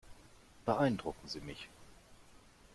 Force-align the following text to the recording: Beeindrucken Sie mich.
Beeindrucken 0.65 1.27
Sie 1.27 1.41
mich. 1.41 1.69